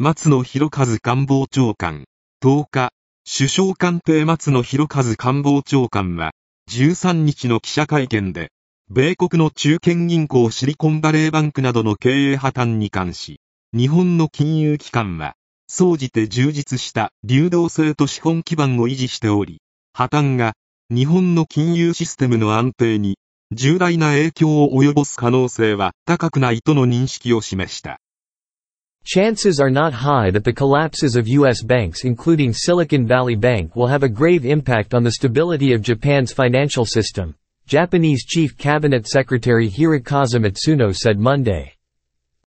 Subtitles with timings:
[0.00, 2.04] 松野博一官房長官、
[2.40, 2.90] 10日、
[3.26, 6.30] 首相官邸松野博一官房長官は、
[6.70, 8.52] 13日の記者会見で、
[8.88, 13.40] 米国の中堅銀行シリコンバレーバンクなどの経営破綻に関し、
[13.76, 15.34] 日本の金融機関は、
[15.66, 19.60] 総じて充実した流動性と資本基盤を維持しており、
[19.94, 20.52] 破綻が
[20.90, 23.18] 日本の金融システムの安定に
[23.50, 27.98] 重大な影響を及ぼす可能性は高くないとの認識を示した。
[29.08, 31.62] Chances are not high that the collapses of U.S.
[31.62, 36.30] banks including Silicon Valley Bank will have a grave impact on the stability of Japan's
[36.30, 37.34] financial system,
[37.66, 41.77] Japanese Chief Cabinet Secretary Hirokazu Matsuno said Monday.